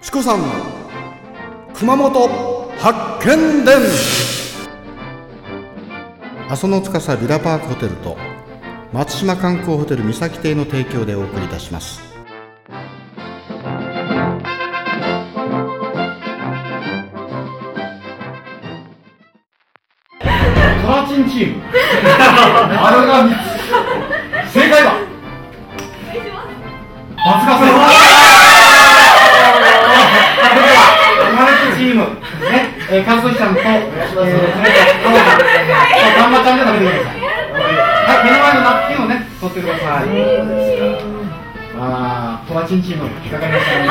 [0.00, 0.40] チコさん
[1.74, 2.28] 熊本
[2.78, 3.76] 発見伝。
[6.48, 8.16] 阿蘇の司ビラパークホテルと
[8.92, 12.00] 松島観光ホテル三崎邸の提供でお送りいたします。
[20.20, 21.62] トラチンチーム。
[21.74, 23.57] あれが3つ
[32.08, 34.38] ね、えー、カズトシさんと、えー、それと
[35.02, 35.48] カモさんと
[36.16, 37.20] ガンマちゃんで食べてください。
[38.08, 40.08] はい、目の前のナプキンをね、取ってください。
[41.80, 43.86] あー、トラチンチーム引っかかりましたね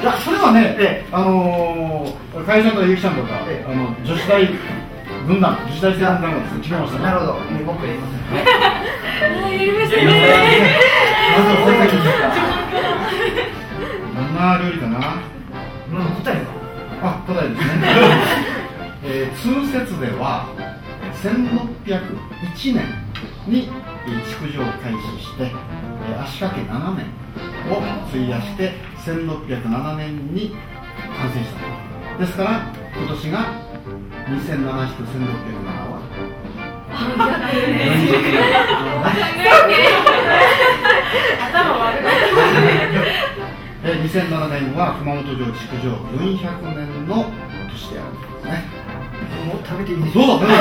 [0.00, 0.04] い。
[0.04, 4.48] や、それはね、あのー、会社とゆきちゃんとか、あの女子大
[5.26, 7.04] 軍団、女子大生軍団が決めましたね。
[7.04, 8.18] なるほど、僕やりますね。
[9.72, 10.08] ましたね。
[11.36, 12.32] まずはこれだけですか。
[14.14, 15.20] どんな料理かな。
[15.90, 16.36] うん、答え
[17.02, 17.66] あ、答えですね。
[19.04, 20.46] えー、通説では
[21.22, 22.84] 1601年
[23.46, 23.68] に
[24.28, 27.06] 築城を開始して、えー、足掛け7年
[27.70, 27.78] を
[28.08, 28.72] 費やして
[29.04, 30.56] 1607年に
[31.16, 31.60] 完成した
[32.18, 33.54] ですから今年が
[34.26, 36.00] 2007引く1607は
[41.48, 42.04] 頭悪い
[43.98, 47.26] えー、2007年は熊本城築城400年の
[47.70, 48.62] 年であるんですね。
[49.46, 50.12] もう食べていいです。
[50.12, 50.54] かどうぞどうぞ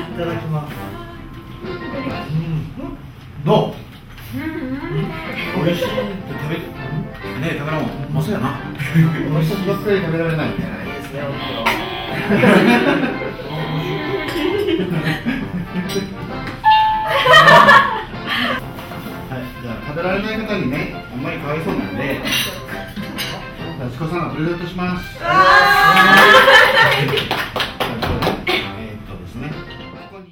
[0.00, 0.72] いただきます。
[3.44, 3.74] どう？
[4.32, 4.38] 美
[5.72, 5.94] 味しいって
[6.32, 6.62] 食べね
[7.42, 8.60] え食べらもんうまそうやな
[8.94, 9.56] 美味しい。
[9.66, 10.48] ばっかり食べられない。
[10.48, 10.50] い。
[10.52, 10.54] い。
[10.54, 10.62] で
[11.02, 11.26] すねは
[15.96, 16.19] い、
[22.20, 23.02] そうなんで、
[23.78, 25.79] じゃあチコさんがプレゼントします。